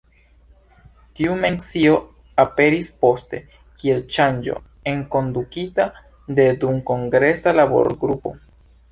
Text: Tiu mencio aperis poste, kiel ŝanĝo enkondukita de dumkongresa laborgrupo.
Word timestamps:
Tiu 1.17 1.33
mencio 1.41 1.97
aperis 2.43 2.87
poste, 3.03 3.41
kiel 3.81 4.01
ŝanĝo 4.15 4.55
enkondukita 4.93 5.85
de 6.39 6.47
dumkongresa 6.63 7.55
laborgrupo. 7.59 8.33